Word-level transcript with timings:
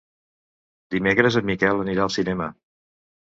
Dimecres 0.95 1.37
en 1.41 1.45
Miquel 1.51 1.83
anirà 1.85 2.05
al 2.07 2.13
cinema. 2.17 2.49